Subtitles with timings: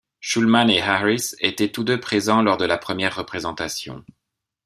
[0.19, 4.03] Schuman et Harris étaient tous deux présents lors de la première représentation.